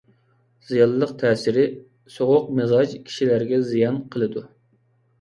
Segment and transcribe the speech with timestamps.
[0.69, 1.67] زىيانلىق تەسىرى:
[2.15, 4.49] سوغۇق مىزاج كىشىلەرگە زىيان قىلىدۇ.